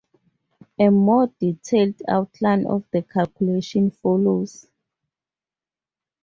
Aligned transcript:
A 0.79 0.89
more 0.89 1.27
detailed 1.39 2.01
outline 2.07 2.65
of 2.65 2.83
the 2.91 3.03
calculation 3.03 3.91
follows. 3.91 4.67